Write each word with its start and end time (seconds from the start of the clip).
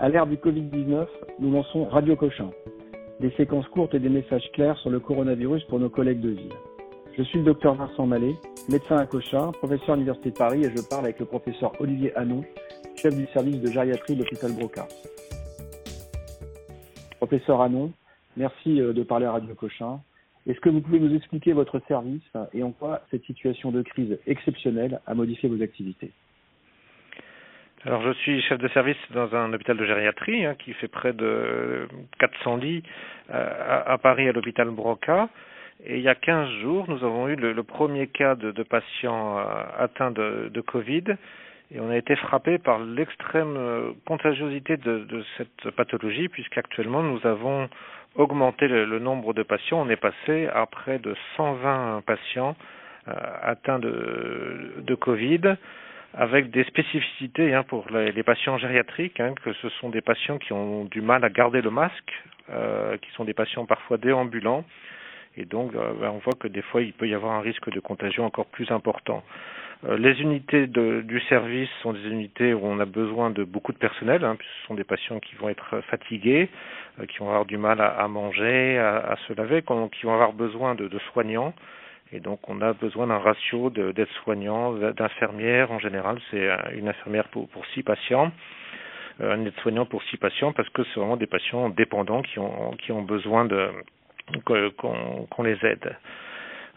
À 0.00 0.08
l'ère 0.08 0.28
du 0.28 0.36
Covid-19, 0.36 1.08
nous 1.40 1.50
lançons 1.50 1.86
Radio 1.86 2.14
Cochin, 2.14 2.50
des 3.18 3.32
séquences 3.32 3.66
courtes 3.66 3.94
et 3.94 3.98
des 3.98 4.08
messages 4.08 4.48
clairs 4.52 4.78
sur 4.78 4.90
le 4.90 5.00
coronavirus 5.00 5.64
pour 5.64 5.80
nos 5.80 5.90
collègues 5.90 6.20
de 6.20 6.28
ville. 6.28 6.52
Je 7.16 7.24
suis 7.24 7.40
le 7.40 7.46
docteur 7.46 7.74
Vincent 7.74 8.06
Mallet, 8.06 8.36
médecin 8.68 8.96
à 8.96 9.06
Cochin, 9.06 9.50
professeur 9.50 9.90
à 9.90 9.96
l'Université 9.96 10.30
de 10.30 10.36
Paris 10.36 10.64
et 10.64 10.70
je 10.70 10.88
parle 10.88 11.06
avec 11.06 11.18
le 11.18 11.26
professeur 11.26 11.72
Olivier 11.80 12.14
Hanon, 12.16 12.44
chef 12.94 13.12
du 13.16 13.26
service 13.32 13.60
de 13.60 13.72
gériatrie 13.72 14.14
de 14.14 14.20
l'hôpital 14.20 14.52
Broca. 14.52 14.86
Professeur 17.16 17.60
Hanon, 17.60 17.90
merci 18.36 18.80
euh, 18.80 18.92
de 18.92 19.02
parler 19.02 19.26
à 19.26 19.32
Radio 19.32 19.52
Cochin. 19.56 19.98
Est-ce 20.46 20.60
que 20.60 20.68
vous 20.68 20.80
pouvez 20.80 21.00
nous 21.00 21.12
expliquer 21.12 21.54
votre 21.54 21.80
service 21.88 22.22
et 22.54 22.62
en 22.62 22.70
quoi 22.70 23.02
cette 23.10 23.24
situation 23.24 23.72
de 23.72 23.82
crise 23.82 24.16
exceptionnelle 24.28 25.00
a 25.08 25.14
modifié 25.14 25.48
vos 25.48 25.60
activités? 25.60 26.12
Alors 27.84 28.02
je 28.02 28.12
suis 28.12 28.42
chef 28.42 28.58
de 28.58 28.66
service 28.68 28.96
dans 29.10 29.32
un 29.36 29.52
hôpital 29.52 29.76
de 29.76 29.84
gériatrie 29.84 30.44
hein, 30.44 30.56
qui 30.58 30.72
fait 30.74 30.88
près 30.88 31.12
de 31.12 31.86
400 32.18 32.56
lits 32.56 32.82
euh, 33.30 33.82
à, 33.86 33.96
Paris 33.98 34.28
à 34.28 34.32
l'hôpital 34.32 34.68
Broca. 34.70 35.28
Et 35.86 35.98
il 35.98 36.02
y 36.02 36.08
a 36.08 36.16
15 36.16 36.50
jours, 36.60 36.86
nous 36.88 37.04
avons 37.04 37.28
eu 37.28 37.36
le, 37.36 37.62
premier 37.62 38.08
cas 38.08 38.34
de, 38.34 38.50
de 38.50 38.62
patients 38.64 39.38
euh, 39.38 39.44
atteints 39.78 40.10
de, 40.10 40.50
de, 40.52 40.60
Covid 40.60 41.04
et 41.70 41.78
on 41.78 41.88
a 41.90 41.96
été 41.96 42.16
frappé 42.16 42.58
par 42.58 42.80
l'extrême 42.80 43.54
euh, 43.56 43.92
contagiosité 44.06 44.76
de, 44.76 45.04
de, 45.04 45.24
cette 45.36 45.70
pathologie 45.76 46.28
puisqu'actuellement 46.28 47.04
nous 47.04 47.24
avons 47.28 47.68
augmenté 48.16 48.66
le, 48.66 48.98
nombre 48.98 49.34
de 49.34 49.44
patients. 49.44 49.80
On 49.80 49.88
est 49.88 49.94
passé 49.94 50.48
à 50.52 50.66
près 50.66 50.98
de 50.98 51.14
120 51.36 52.02
patients 52.04 52.56
atteints 53.06 53.78
de, 53.78 54.74
de 54.78 54.94
Covid 54.96 55.56
avec 56.14 56.50
des 56.50 56.64
spécificités 56.64 57.54
hein, 57.54 57.62
pour 57.62 57.86
les, 57.90 58.12
les, 58.12 58.22
patients 58.22 58.58
gériatriques, 58.58 59.20
hein, 59.20 59.34
que 59.42 59.52
ce 59.52 59.68
sont 59.68 59.90
des 59.90 60.00
patients 60.00 60.38
qui 60.38 60.52
ont 60.52 60.84
du 60.84 61.00
mal 61.00 61.24
à 61.24 61.28
garder 61.28 61.60
le 61.60 61.70
masque, 61.70 62.12
euh, 62.50 62.96
qui 62.96 63.10
sont 63.12 63.24
des 63.24 63.34
patients 63.34 63.66
parfois 63.66 63.98
déambulants, 63.98 64.64
et 65.36 65.44
donc 65.44 65.74
euh, 65.74 65.92
ben, 66.00 66.10
on 66.10 66.18
voit 66.18 66.34
que 66.34 66.48
des 66.48 66.62
fois 66.62 66.82
il 66.82 66.92
peut 66.92 67.08
y 67.08 67.14
avoir 67.14 67.32
un 67.32 67.40
risque 67.40 67.70
de 67.70 67.80
contagion 67.80 68.24
encore 68.24 68.46
plus 68.46 68.70
important. 68.70 69.22
Euh, 69.84 69.96
les 69.96 70.20
unités 70.20 70.66
de, 70.66 71.02
du 71.02 71.20
service 71.20 71.68
sont 71.82 71.92
des 71.92 72.08
unités 72.08 72.52
où 72.52 72.60
on 72.64 72.80
a 72.80 72.84
besoin 72.84 73.30
de 73.30 73.44
beaucoup 73.44 73.72
de 73.72 73.78
personnel, 73.78 74.24
hein, 74.24 74.34
puisque 74.36 74.52
ce 74.62 74.66
sont 74.66 74.74
des 74.74 74.84
patients 74.84 75.20
qui 75.20 75.36
vont 75.36 75.48
être 75.48 75.80
fatigués, 75.82 76.48
euh, 76.98 77.06
qui 77.06 77.18
vont 77.18 77.28
avoir 77.28 77.44
du 77.44 77.58
mal 77.58 77.80
à, 77.80 77.86
à 77.86 78.08
manger, 78.08 78.78
à, 78.78 78.96
à, 78.96 79.16
se 79.28 79.32
laver, 79.34 79.62
qui 79.62 80.06
vont 80.06 80.14
avoir 80.14 80.32
besoin 80.32 80.74
de, 80.74 80.88
de 80.88 80.98
soignants. 81.12 81.54
Et 82.12 82.20
donc, 82.20 82.48
on 82.48 82.60
a 82.62 82.72
besoin 82.72 83.06
d'un 83.06 83.18
ratio 83.18 83.70
d'aides-soignants, 83.70 84.72
d'infirmières. 84.92 85.70
En 85.70 85.78
général, 85.78 86.18
c'est 86.30 86.48
une 86.72 86.88
infirmière 86.88 87.28
pour, 87.28 87.48
pour 87.48 87.66
six 87.66 87.82
patients, 87.82 88.32
euh, 89.20 89.34
un 89.34 89.44
aide-soignant 89.44 89.84
pour 89.84 90.02
six 90.04 90.16
patients, 90.16 90.52
parce 90.52 90.68
que 90.70 90.82
c'est 90.84 91.00
vraiment 91.00 91.16
des 91.18 91.26
patients 91.26 91.68
dépendants 91.68 92.22
qui 92.22 92.38
ont, 92.38 92.72
qui 92.78 92.92
ont 92.92 93.02
besoin 93.02 93.44
de 93.44 93.70
qu'on 94.46 95.42
les 95.42 95.58
aide. 95.64 95.96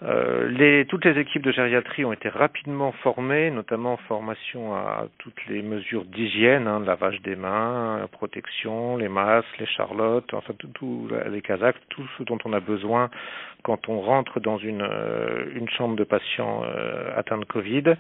Euh, 0.04 0.50
les, 0.50 0.86
toutes 0.86 1.06
les 1.06 1.20
équipes 1.20 1.44
de 1.44 1.52
gériatrie 1.52 2.06
ont 2.06 2.14
été 2.14 2.28
rapidement 2.28 2.92
formées, 3.04 3.52
notamment 3.52 3.94
en 3.94 3.98
formation 3.98 4.74
à 4.74 5.06
toutes 5.20 5.46
les 5.46 5.62
mesures 5.62 6.06
d'hygiène, 6.06 6.68
hein, 6.68 6.80
lavage 6.80 7.22
des 7.22 7.36
mains, 7.36 8.08
protection, 8.12 8.98
les 8.98 9.10
masques, 9.10 9.60
les 9.60 9.68
charlottes, 9.68 10.34
enfin 10.34 10.54
tout, 10.58 10.70
tout 10.74 11.08
les 11.30 11.42
casaques, 11.42 11.78
tout 11.90 12.04
ce 12.18 12.24
dont 12.24 12.40
on 12.46 12.54
a 12.54 12.60
besoin 12.60 13.12
quand 13.64 13.90
on 13.90 14.02
rentre 14.02 14.40
dans 14.40 14.58
une, 14.58 14.82
euh, 14.82 15.46
une 15.56 15.70
chambre 15.70 15.96
de 15.96 16.04
patients 16.04 16.64
euh, 16.66 17.16
atteints 17.16 17.38
de 17.38 17.46
Covid. 17.46 17.96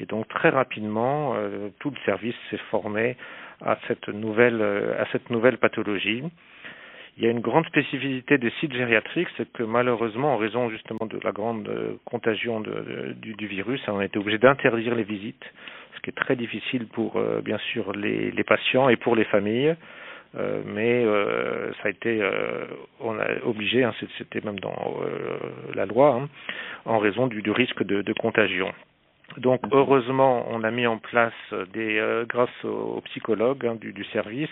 Et 0.00 0.06
donc 0.06 0.26
très 0.28 0.48
rapidement, 0.48 1.34
euh, 1.36 1.68
tout 1.78 1.90
le 1.90 1.96
service 2.06 2.34
s'est 2.50 2.60
formé 2.70 3.16
à 3.64 3.76
cette 3.86 4.08
nouvelle, 4.08 4.62
à 4.98 5.06
cette 5.12 5.30
nouvelle 5.30 5.58
pathologie. 5.58 6.24
Il 7.16 7.24
y 7.24 7.28
a 7.28 7.30
une 7.30 7.40
grande 7.40 7.66
spécificité 7.66 8.38
des 8.38 8.50
sites 8.60 8.72
gériatriques, 8.72 9.28
c'est 9.36 9.50
que 9.52 9.62
malheureusement, 9.62 10.34
en 10.34 10.36
raison 10.36 10.68
justement 10.70 11.06
de 11.06 11.20
la 11.22 11.30
grande 11.30 11.68
euh, 11.68 11.94
contagion 12.04 12.60
de, 12.60 13.14
du, 13.16 13.34
du, 13.34 13.46
virus, 13.46 13.80
on 13.86 13.98
a 13.98 14.04
été 14.04 14.18
obligé 14.18 14.38
d'interdire 14.38 14.94
les 14.96 15.04
visites, 15.04 15.44
ce 15.96 16.00
qui 16.00 16.10
est 16.10 16.14
très 16.14 16.34
difficile 16.34 16.86
pour 16.88 17.16
euh, 17.16 17.40
bien 17.40 17.58
sûr 17.72 17.92
les, 17.92 18.32
les, 18.32 18.44
patients 18.44 18.88
et 18.88 18.96
pour 18.96 19.14
les 19.14 19.24
familles. 19.24 19.76
Euh, 20.36 20.62
mais 20.66 21.04
euh, 21.04 21.72
ça 21.74 21.86
a 21.86 21.90
été, 21.90 22.20
euh, 22.20 22.66
on 23.00 23.18
a 23.18 23.26
obligé, 23.44 23.84
hein, 23.84 23.94
c'était 24.18 24.40
même 24.40 24.58
dans 24.58 24.96
la 25.74 25.86
loi, 25.86 26.20
hein, 26.20 26.28
en 26.84 26.98
raison 26.98 27.26
du, 27.28 27.42
du 27.42 27.50
risque 27.50 27.84
de, 27.84 28.02
de, 28.02 28.12
contagion. 28.12 28.72
Donc 29.38 29.60
heureusement, 29.70 30.46
on 30.50 30.64
a 30.64 30.70
mis 30.70 30.86
en 30.86 30.98
place 30.98 31.32
des, 31.72 32.24
grâce 32.28 32.64
aux, 32.64 33.00
psychologues 33.06 33.66
hein, 33.66 33.76
du, 33.76 33.92
du 33.92 34.04
service, 34.06 34.50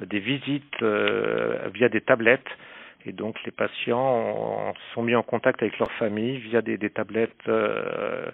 des 0.00 0.20
visites 0.20 0.82
euh, 0.82 1.68
via 1.74 1.88
des 1.88 2.00
tablettes. 2.00 2.50
Et 3.04 3.12
donc 3.12 3.36
les 3.44 3.50
patients 3.50 4.72
sont 4.94 5.02
mis 5.02 5.14
en 5.14 5.22
contact 5.22 5.62
avec 5.62 5.78
leur 5.78 5.90
famille 5.92 6.38
via 6.38 6.62
des, 6.62 6.78
des 6.78 6.90
tablettes 6.90 7.48
euh, 7.48 8.30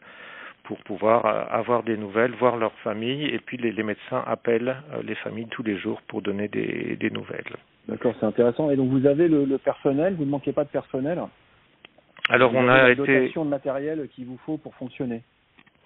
pour 0.64 0.78
pouvoir 0.80 1.24
euh, 1.24 1.44
avoir 1.50 1.82
des 1.82 1.96
nouvelles, 1.96 2.32
voir 2.32 2.56
leur 2.56 2.72
famille. 2.84 3.24
Et 3.24 3.38
puis 3.38 3.56
les, 3.56 3.72
les 3.72 3.82
médecins 3.82 4.22
appellent 4.26 4.76
les 5.02 5.14
familles 5.16 5.48
tous 5.48 5.62
les 5.62 5.78
jours 5.78 6.02
pour 6.02 6.20
donner 6.20 6.48
des, 6.48 6.96
des 6.96 7.10
nouvelles. 7.10 7.56
D'accord, 7.88 8.14
c'est 8.20 8.26
intéressant. 8.26 8.70
Et 8.70 8.76
donc 8.76 8.90
vous 8.90 9.06
avez 9.06 9.28
le, 9.28 9.46
le 9.46 9.56
personnel, 9.56 10.14
vous 10.14 10.26
ne 10.26 10.30
manquez 10.30 10.52
pas 10.52 10.64
de 10.64 10.68
personnel? 10.68 11.18
Alors 12.28 12.54
on 12.54 12.68
a 12.68 12.82
la 12.82 12.90
été 12.90 12.96
dotation 12.96 13.46
de 13.46 13.50
matériel 13.50 14.06
qu'il 14.14 14.26
vous 14.26 14.38
faut 14.44 14.58
pour 14.58 14.74
fonctionner? 14.74 15.22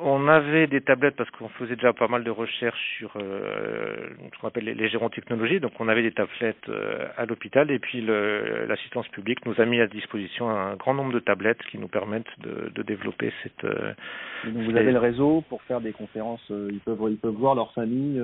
On 0.05 0.27
avait 0.27 0.67
des 0.67 0.81
tablettes 0.81 1.15
parce 1.17 1.31
qu'on 1.31 1.49
faisait 1.51 1.77
déjà 1.77 1.93
pas 1.93 2.09
mal 2.09 2.25
de 2.25 2.31
recherches 2.31 2.97
sur 2.99 3.13
euh, 3.17 4.09
ce 4.35 4.41
qu'on 4.41 4.49
appelle 4.49 4.65
les, 4.65 4.75
les 4.75 4.89
gérontechnologies. 4.89 5.61
Donc 5.61 5.73
on 5.79 5.89
avait 5.89 6.03
des 6.03 6.13
tablettes 6.13 6.69
euh, 6.69 7.07
à 7.17 7.25
l'hôpital 7.25 7.71
et 7.71 7.79
puis 7.79 8.01
l'assistance 8.03 9.07
publique 9.09 9.47
nous 9.47 9.61
a 9.61 9.65
mis 9.65 9.81
à 9.81 9.87
disposition 9.87 10.51
un 10.51 10.75
grand 10.75 10.95
nombre 10.95 11.13
de 11.13 11.21
tablettes 11.21 11.63
qui 11.71 11.79
nous 11.79 11.89
permettent 11.89 12.41
de, 12.41 12.71
de 12.75 12.83
développer 12.83 13.33
cette. 13.43 13.65
Euh, 13.65 13.93
donc 14.45 14.65
vous 14.65 14.77
avez 14.77 14.93
le 14.93 14.99
réseau 14.99 15.45
pour 15.49 15.63
faire 15.63 15.81
des 15.81 15.93
conférences. 15.93 16.47
Euh, 16.51 16.69
ils 16.73 16.81
peuvent 16.81 16.99
ils 17.09 17.19
peuvent 17.19 17.35
voir 17.35 17.55
leur 17.55 17.73
famille. 17.73 18.21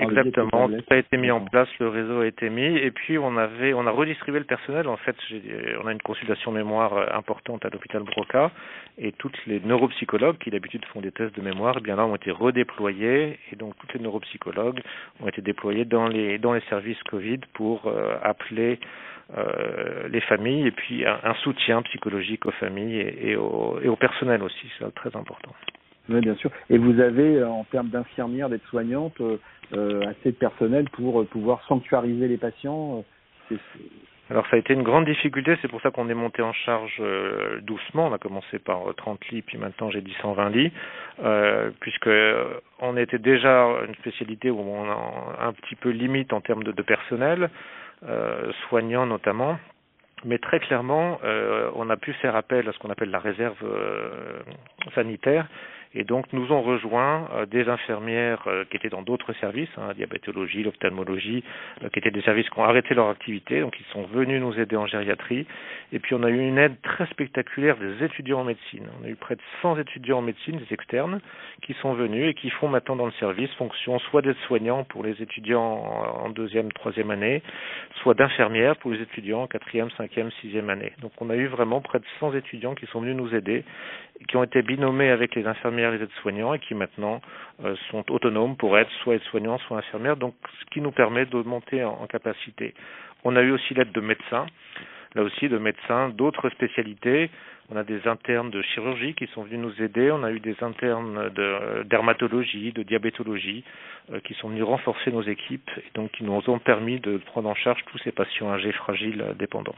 Euh, 0.00 0.04
Exactement, 0.04 0.68
tout 0.68 0.84
a 0.88 0.96
été 0.96 1.18
mis 1.18 1.30
en 1.30 1.40
place, 1.40 1.68
le 1.78 1.88
réseau 1.88 2.20
a 2.20 2.26
été 2.26 2.48
mis, 2.48 2.78
et 2.78 2.90
puis 2.90 3.18
on 3.18 3.36
avait, 3.36 3.74
on 3.74 3.86
a 3.86 3.90
redistribué 3.90 4.38
le 4.38 4.46
personnel. 4.46 4.88
En 4.88 4.96
fait, 4.96 5.14
on 5.82 5.86
a 5.86 5.92
une 5.92 6.00
consultation 6.00 6.50
mémoire 6.50 6.94
euh, 6.94 7.06
importante 7.12 7.66
à 7.66 7.68
l'hôpital 7.68 8.02
Broca, 8.02 8.50
et 8.96 9.12
toutes 9.12 9.36
les 9.46 9.60
neuropsychologues 9.60 10.38
qui 10.38 10.50
d'habitude 10.50 10.84
font 10.86 11.02
des 11.02 11.12
tests 11.12 11.36
de 11.36 11.42
mémoire, 11.42 11.76
eh 11.78 11.82
bien 11.82 11.96
là 11.96 12.06
ont 12.06 12.16
été 12.16 12.30
redéployés, 12.30 13.38
et 13.52 13.56
donc 13.56 13.76
toutes 13.76 13.92
les 13.92 14.00
neuropsychologues 14.00 14.80
ont 15.20 15.28
été 15.28 15.42
déployés 15.42 15.84
dans 15.84 16.08
les 16.08 16.38
dans 16.38 16.54
les 16.54 16.62
services 16.70 17.02
Covid 17.02 17.40
pour 17.52 17.86
euh, 17.86 18.16
appeler 18.22 18.78
euh, 19.36 20.08
les 20.08 20.20
familles 20.22 20.66
et 20.66 20.70
puis 20.72 21.06
un, 21.06 21.18
un, 21.22 21.34
soutien 21.34 21.82
psychologique 21.82 22.44
aux 22.46 22.50
familles 22.52 22.98
et, 22.98 23.30
et, 23.30 23.36
au, 23.36 23.78
et 23.82 23.88
au 23.88 23.96
personnel 23.96 24.42
aussi, 24.42 24.66
c'est 24.78 24.94
très 24.94 25.14
important. 25.16 25.54
Oui, 26.08 26.20
bien 26.20 26.34
sûr. 26.36 26.50
Et 26.68 26.78
vous 26.78 27.00
avez, 27.00 27.36
euh, 27.36 27.48
en 27.48 27.64
termes 27.64 27.88
d'infirmières, 27.88 28.48
d'aides-soignantes, 28.48 29.20
euh, 29.20 29.38
euh, 29.74 30.02
assez 30.02 30.32
de 30.32 30.36
personnel 30.36 30.88
pour 30.90 31.24
pouvoir 31.26 31.62
sanctuariser 31.66 32.28
les 32.28 32.36
patients 32.36 33.04
alors 34.30 34.46
ça 34.46 34.56
a 34.56 34.58
été 34.58 34.72
une 34.72 34.82
grande 34.82 35.04
difficulté, 35.04 35.58
c'est 35.60 35.68
pour 35.68 35.82
ça 35.82 35.90
qu'on 35.90 36.08
est 36.08 36.14
monté 36.14 36.40
en 36.40 36.54
charge 36.54 37.02
doucement. 37.60 38.06
On 38.06 38.14
a 38.14 38.18
commencé 38.18 38.58
par 38.58 38.80
30 38.96 39.28
lits, 39.28 39.42
puis 39.42 39.58
maintenant 39.58 39.90
j'ai 39.90 40.00
dit 40.00 40.14
120 40.22 40.48
lits, 40.48 40.72
euh, 41.22 41.70
puisque 41.80 42.08
on 42.78 42.96
était 42.96 43.18
déjà 43.18 43.66
une 43.86 43.94
spécialité 43.96 44.48
où 44.48 44.58
on 44.58 44.88
a 44.90 45.46
un 45.46 45.52
petit 45.52 45.74
peu 45.74 45.90
limite 45.90 46.32
en 46.32 46.40
termes 46.40 46.64
de, 46.64 46.82
personnel, 46.82 47.50
soignants 48.68 49.04
notamment. 49.04 49.58
Mais 50.24 50.38
très 50.38 50.60
clairement, 50.60 51.18
on 51.74 51.90
a 51.90 51.96
pu 51.98 52.14
faire 52.14 52.34
appel 52.34 52.66
à 52.68 52.72
ce 52.72 52.78
qu'on 52.78 52.90
appelle 52.90 53.10
la 53.10 53.18
réserve 53.18 53.56
sanitaire 54.94 55.46
et 55.94 56.04
donc 56.04 56.32
nous 56.32 56.52
ont 56.52 56.62
rejoint 56.62 57.28
euh, 57.34 57.46
des 57.46 57.68
infirmières 57.68 58.42
euh, 58.46 58.64
qui 58.70 58.76
étaient 58.76 58.88
dans 58.88 59.02
d'autres 59.02 59.32
services, 59.34 59.68
hein, 59.76 59.92
diabétologie, 59.94 60.62
l'ophtalmologie, 60.62 61.44
euh, 61.82 61.88
qui 61.90 61.98
étaient 61.98 62.10
des 62.10 62.22
services 62.22 62.48
qui 62.48 62.58
ont 62.58 62.64
arrêté 62.64 62.94
leur 62.94 63.08
activité, 63.08 63.60
donc 63.60 63.78
ils 63.78 63.92
sont 63.92 64.04
venus 64.04 64.40
nous 64.40 64.58
aider 64.58 64.76
en 64.76 64.86
gériatrie. 64.86 65.46
Et 65.92 65.98
puis 65.98 66.14
on 66.14 66.22
a 66.22 66.30
eu 66.30 66.38
une 66.38 66.58
aide 66.58 66.80
très 66.82 67.06
spectaculaire 67.06 67.76
des 67.76 68.04
étudiants 68.04 68.40
en 68.40 68.44
médecine. 68.44 68.86
On 69.00 69.06
a 69.06 69.08
eu 69.08 69.16
près 69.16 69.36
de 69.36 69.42
100 69.60 69.78
étudiants 69.78 70.18
en 70.18 70.22
médecine, 70.22 70.56
des 70.56 70.72
externes, 70.72 71.20
qui 71.62 71.74
sont 71.74 71.92
venus 71.92 72.28
et 72.28 72.34
qui 72.34 72.50
font 72.50 72.68
maintenant 72.68 72.96
dans 72.96 73.06
le 73.06 73.12
service 73.12 73.52
fonction 73.54 73.98
soit 73.98 74.22
d'être 74.22 74.40
soignants 74.46 74.84
pour 74.84 75.04
les 75.04 75.20
étudiants 75.22 75.62
en 75.62 76.30
deuxième, 76.30 76.72
troisième 76.72 77.10
année, 77.10 77.42
soit 78.02 78.14
d'infirmières 78.14 78.76
pour 78.76 78.92
les 78.92 79.02
étudiants 79.02 79.42
en 79.42 79.46
quatrième, 79.46 79.90
cinquième, 79.92 80.30
sixième 80.40 80.70
année. 80.70 80.92
Donc 81.00 81.12
on 81.20 81.30
a 81.30 81.36
eu 81.36 81.46
vraiment 81.46 81.80
près 81.80 81.98
de 81.98 82.04
100 82.20 82.34
étudiants 82.34 82.74
qui 82.74 82.86
sont 82.86 83.00
venus 83.00 83.16
nous 83.16 83.34
aider, 83.34 83.64
qui 84.28 84.36
ont 84.36 84.44
été 84.44 84.62
binomés 84.62 85.10
avec 85.10 85.34
les 85.34 85.46
infirmières 85.46 85.81
les 85.90 86.02
aides-soignants 86.02 86.54
et 86.54 86.58
qui 86.58 86.74
maintenant 86.74 87.20
euh, 87.64 87.74
sont 87.90 88.10
autonomes 88.10 88.56
pour 88.56 88.78
être 88.78 88.90
soit 89.02 89.16
aides-soignants, 89.16 89.58
soit 89.58 89.78
infirmières, 89.78 90.16
donc 90.16 90.34
ce 90.60 90.64
qui 90.72 90.80
nous 90.80 90.92
permet 90.92 91.26
de 91.26 91.42
monter 91.42 91.84
en, 91.84 92.06
capacité. 92.06 92.74
On 93.24 93.36
a 93.36 93.42
eu 93.42 93.50
aussi 93.52 93.74
l'aide 93.74 93.92
de 93.92 94.00
médecins. 94.00 94.46
là 95.14 95.22
aussi 95.22 95.48
de 95.48 95.58
médecins 95.58 96.08
d'autres 96.10 96.48
spécialités. 96.50 97.30
On 97.70 97.76
a 97.76 97.84
des 97.84 98.06
internes 98.06 98.50
de 98.50 98.60
chirurgie 98.60 99.14
qui 99.14 99.26
sont 99.28 99.44
venus 99.44 99.60
nous 99.60 99.82
aider. 99.82 100.10
On 100.10 100.24
a 100.24 100.30
eu 100.30 100.40
des 100.40 100.56
internes 100.62 101.30
de 101.30 101.84
dermatologie, 101.84 102.72
de 102.72 102.82
diabétologie, 102.82 103.64
euh, 104.12 104.20
qui 104.20 104.34
sont 104.34 104.48
venus 104.48 104.64
renforcer 104.64 105.10
nos 105.10 105.22
équipes 105.22 105.70
et 105.78 105.90
donc 105.94 106.10
qui 106.12 106.24
nous 106.24 106.42
ont 106.48 106.58
permis 106.58 107.00
de 107.00 107.18
prendre 107.18 107.48
en 107.48 107.54
charge 107.54 107.82
tous 107.86 107.98
ces 107.98 108.12
patients 108.12 108.52
âgés, 108.52 108.72
fragiles, 108.72 109.24
dépendants. 109.38 109.76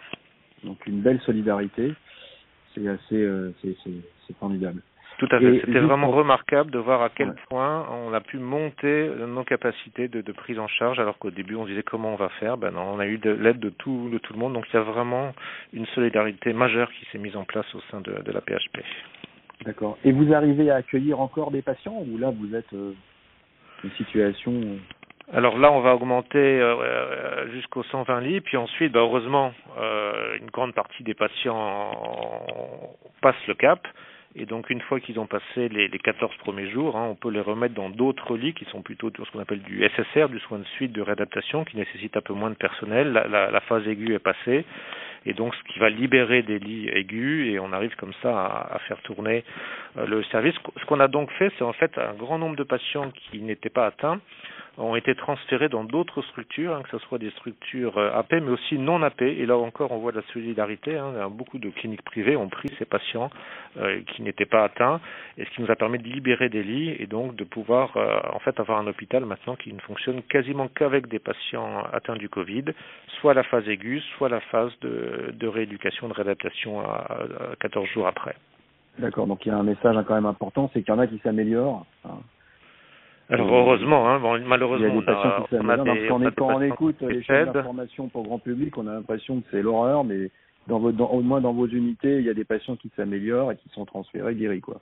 Donc 0.64 0.84
une 0.86 1.00
belle 1.02 1.20
solidarité. 1.20 1.92
C'est 2.74 2.88
assez, 2.88 3.22
euh, 3.22 3.52
c'est 3.62 4.36
formidable. 4.38 4.82
Tout 5.18 5.28
à 5.30 5.38
fait. 5.38 5.60
C'était 5.64 5.78
vraiment 5.78 6.10
remarquable 6.10 6.70
de 6.70 6.78
voir 6.78 7.02
à 7.02 7.08
quel 7.08 7.34
point 7.48 7.86
on 7.90 8.12
a 8.12 8.20
pu 8.20 8.38
monter 8.38 9.10
nos 9.28 9.44
capacités 9.44 10.08
de, 10.08 10.20
de 10.20 10.32
prise 10.32 10.58
en 10.58 10.66
charge, 10.66 10.98
alors 10.98 11.18
qu'au 11.18 11.30
début 11.30 11.54
on 11.54 11.66
disait 11.66 11.82
comment 11.82 12.12
on 12.12 12.16
va 12.16 12.28
faire. 12.40 12.56
Ben 12.56 12.72
non, 12.72 12.82
on 12.94 12.98
a 12.98 13.06
eu 13.06 13.18
de 13.18 13.30
l'aide 13.30 13.60
de 13.60 13.70
tout, 13.70 14.10
de 14.12 14.18
tout 14.18 14.32
le 14.32 14.38
monde. 14.38 14.54
Donc 14.54 14.66
il 14.72 14.74
y 14.74 14.78
a 14.78 14.82
vraiment 14.82 15.32
une 15.72 15.86
solidarité 15.86 16.52
majeure 16.52 16.90
qui 16.92 17.06
s'est 17.12 17.18
mise 17.18 17.36
en 17.36 17.44
place 17.44 17.72
au 17.74 17.80
sein 17.90 18.00
de, 18.00 18.22
de 18.22 18.32
la 18.32 18.40
PHP. 18.40 18.80
D'accord. 19.64 19.98
Et 20.04 20.12
vous 20.12 20.32
arrivez 20.32 20.70
à 20.70 20.76
accueillir 20.76 21.20
encore 21.20 21.50
des 21.50 21.62
patients 21.62 22.04
ou 22.10 22.18
là 22.18 22.30
vous 22.30 22.54
êtes 22.54 22.72
euh, 22.74 22.92
une 23.82 23.90
situation 23.92 24.78
alors 25.32 25.58
là, 25.58 25.72
on 25.72 25.80
va 25.80 25.94
augmenter 25.94 26.38
euh, 26.38 26.76
euh 26.82 27.50
jusqu'aux 27.52 27.82
120 27.82 28.20
lits, 28.20 28.40
puis 28.42 28.58
ensuite, 28.58 28.92
bah, 28.92 29.00
heureusement, 29.00 29.54
euh, 29.78 30.36
une 30.38 30.50
grande 30.50 30.74
partie 30.74 31.02
des 31.02 31.14
patients 31.14 31.92
passent 33.22 33.46
le 33.48 33.54
cap. 33.54 33.80
Et 34.36 34.46
donc 34.46 34.68
une 34.70 34.80
fois 34.80 34.98
qu'ils 34.98 35.20
ont 35.20 35.26
passé 35.26 35.68
les, 35.68 35.86
les 35.86 35.98
14 35.98 36.34
premiers 36.38 36.68
jours, 36.68 36.96
hein, 36.96 37.06
on 37.08 37.14
peut 37.14 37.30
les 37.30 37.40
remettre 37.40 37.74
dans 37.74 37.88
d'autres 37.88 38.36
lits 38.36 38.52
qui 38.52 38.64
sont 38.66 38.82
plutôt 38.82 39.10
ce 39.16 39.30
qu'on 39.30 39.38
appelle 39.38 39.62
du 39.62 39.88
SSR, 39.88 40.28
du 40.28 40.40
soin 40.40 40.58
de 40.58 40.64
suite 40.76 40.92
de 40.92 41.02
réadaptation, 41.02 41.64
qui 41.64 41.76
nécessite 41.76 42.16
un 42.16 42.20
peu 42.20 42.34
moins 42.34 42.50
de 42.50 42.56
personnel. 42.56 43.12
La, 43.12 43.60
phase 43.60 43.86
aiguë 43.86 44.14
est 44.14 44.18
passée, 44.18 44.64
et 45.24 45.34
donc 45.34 45.54
ce 45.54 45.72
qui 45.72 45.78
va 45.78 45.88
libérer 45.88 46.42
des 46.42 46.58
lits 46.58 46.88
aigus, 46.88 47.54
et 47.54 47.60
on 47.60 47.72
arrive 47.72 47.94
comme 47.94 48.12
ça 48.22 48.36
à, 48.36 48.74
à 48.74 48.78
faire 48.80 49.00
tourner 49.02 49.44
euh, 49.98 50.06
le 50.06 50.24
service. 50.24 50.54
Ce 50.80 50.84
qu'on 50.86 51.00
a 51.00 51.08
donc 51.08 51.30
fait, 51.32 51.52
c'est 51.56 51.64
en 51.64 51.72
fait 51.72 51.96
un 51.96 52.14
grand 52.14 52.38
nombre 52.38 52.56
de 52.56 52.64
patients 52.64 53.10
qui 53.12 53.40
n'étaient 53.40 53.70
pas 53.70 53.86
atteints 53.86 54.20
ont 54.78 54.96
été 54.96 55.14
transférés 55.14 55.68
dans 55.68 55.84
d'autres 55.84 56.22
structures, 56.22 56.74
hein, 56.74 56.82
que 56.82 56.90
ce 56.90 56.98
soit 57.06 57.18
des 57.18 57.30
structures 57.30 57.96
euh, 57.98 58.12
AP, 58.12 58.32
mais 58.32 58.50
aussi 58.50 58.78
non 58.78 59.02
AP. 59.02 59.22
Et 59.22 59.46
là 59.46 59.56
encore, 59.56 59.92
on 59.92 59.98
voit 59.98 60.12
la 60.12 60.22
solidarité. 60.32 60.96
Hein, 60.96 61.28
beaucoup 61.30 61.58
de 61.58 61.70
cliniques 61.70 62.02
privées 62.02 62.36
ont 62.36 62.48
pris 62.48 62.70
ces 62.78 62.84
patients 62.84 63.30
euh, 63.76 64.00
qui 64.08 64.22
n'étaient 64.22 64.46
pas 64.46 64.64
atteints, 64.64 65.00
et 65.38 65.44
ce 65.44 65.50
qui 65.50 65.62
nous 65.62 65.70
a 65.70 65.76
permis 65.76 65.98
de 65.98 66.08
libérer 66.08 66.48
des 66.48 66.62
lits 66.62 66.96
et 66.98 67.06
donc 67.06 67.36
de 67.36 67.44
pouvoir 67.44 67.96
euh, 67.96 68.20
en 68.32 68.38
fait 68.40 68.58
avoir 68.58 68.78
un 68.78 68.86
hôpital 68.86 69.24
maintenant 69.24 69.56
qui 69.56 69.72
ne 69.72 69.80
fonctionne 69.80 70.22
quasiment 70.22 70.68
qu'avec 70.68 71.06
des 71.08 71.18
patients 71.18 71.82
atteints 71.92 72.16
du 72.16 72.28
Covid, 72.28 72.64
soit 73.20 73.34
la 73.34 73.44
phase 73.44 73.68
aiguë, 73.68 74.00
soit 74.16 74.28
la 74.28 74.40
phase 74.40 74.72
de, 74.80 75.46
rééducation, 75.46 76.08
de 76.08 76.14
réadaptation 76.14 76.80
à, 76.80 77.18
à 77.52 77.56
14 77.60 77.86
jours 77.88 78.06
après. 78.06 78.34
D'accord, 78.98 79.26
donc 79.26 79.44
il 79.44 79.48
y 79.48 79.52
a 79.52 79.56
un 79.56 79.62
message 79.62 79.96
quand 80.06 80.14
même 80.14 80.26
important, 80.26 80.70
c'est 80.72 80.82
qu'il 80.82 80.94
y 80.94 80.96
en 80.96 81.00
a 81.00 81.06
qui 81.06 81.18
s'améliorent. 81.18 81.84
Hein. 82.04 82.18
Alors 83.30 83.52
heureusement, 83.52 84.08
hein, 84.08 84.20
bon, 84.20 84.38
malheureusement, 84.46 84.86
il 84.86 84.94
y 84.94 84.96
a 84.96 85.00
des 85.00 85.06
patients 85.06 85.44
qui 85.48 85.54
on 85.56 85.68
a 85.68 85.76
des, 85.78 86.10
on 86.10 86.30
quand 86.32 86.56
on 86.56 86.62
écoute 86.62 87.00
les 87.00 87.22
chaînes 87.22 87.52
d'information 87.52 88.08
pour 88.08 88.24
grand 88.24 88.38
public, 88.38 88.76
on 88.76 88.86
a 88.86 88.92
l'impression 88.92 89.40
que 89.40 89.46
c'est 89.50 89.62
l'horreur, 89.62 90.04
mais 90.04 90.30
dans 90.66 90.78
votre, 90.78 90.96
dans, 90.96 91.08
au 91.08 91.22
moins 91.22 91.40
dans 91.40 91.52
vos 91.52 91.66
unités, 91.66 92.18
il 92.18 92.24
y 92.24 92.30
a 92.30 92.34
des 92.34 92.44
patients 92.44 92.76
qui 92.76 92.90
s'améliorent 92.96 93.52
et 93.52 93.56
qui 93.56 93.68
sont 93.70 93.84
transférés, 93.84 94.34
guéris, 94.34 94.60
quoi. 94.60 94.80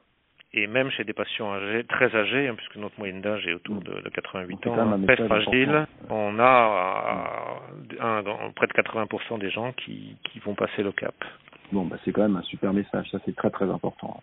Et 0.54 0.66
même 0.66 0.90
chez 0.90 1.04
des 1.04 1.14
patients 1.14 1.54
âgés, 1.54 1.84
très 1.84 2.14
âgés, 2.14 2.48
hein, 2.48 2.54
puisque 2.54 2.76
notre 2.76 2.98
moyenne 2.98 3.22
d'âge 3.22 3.46
est 3.46 3.54
autour 3.54 3.76
de, 3.76 4.02
de 4.02 4.08
88 4.10 4.66
ans, 4.66 4.78
hein, 4.78 5.00
très 5.06 5.16
fragile, 5.26 5.86
on 6.10 6.38
a 6.38 7.62
euh, 8.02 8.22
un, 8.22 8.50
près 8.54 8.66
de 8.66 8.72
80% 8.72 9.38
des 9.38 9.50
gens 9.50 9.72
qui, 9.72 10.16
qui 10.24 10.40
vont 10.40 10.54
passer 10.54 10.82
le 10.82 10.92
cap. 10.92 11.14
Bon, 11.72 11.86
bah 11.86 11.96
c'est 12.04 12.12
quand 12.12 12.22
même 12.22 12.36
un 12.36 12.42
super 12.42 12.74
message, 12.74 13.08
ça 13.10 13.18
c'est 13.24 13.34
très 13.34 13.48
très 13.48 13.64
important. 13.64 14.20